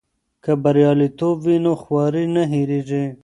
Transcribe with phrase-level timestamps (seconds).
[0.43, 3.03] که بریالیتوب وي نو خواري نه هېریږي.